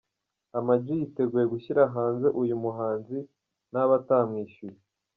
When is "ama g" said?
0.57-0.85